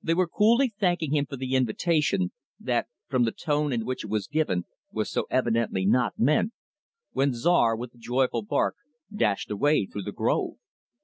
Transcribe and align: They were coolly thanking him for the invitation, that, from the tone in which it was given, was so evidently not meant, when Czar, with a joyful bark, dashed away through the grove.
They 0.00 0.14
were 0.14 0.28
coolly 0.28 0.68
thanking 0.78 1.12
him 1.16 1.26
for 1.26 1.36
the 1.36 1.56
invitation, 1.56 2.30
that, 2.60 2.86
from 3.08 3.24
the 3.24 3.32
tone 3.32 3.72
in 3.72 3.84
which 3.84 4.04
it 4.04 4.08
was 4.08 4.28
given, 4.28 4.66
was 4.92 5.10
so 5.10 5.26
evidently 5.30 5.84
not 5.84 6.16
meant, 6.16 6.52
when 7.10 7.34
Czar, 7.34 7.74
with 7.74 7.92
a 7.92 7.98
joyful 7.98 8.42
bark, 8.42 8.76
dashed 9.12 9.50
away 9.50 9.86
through 9.86 10.04
the 10.04 10.12
grove. 10.12 10.58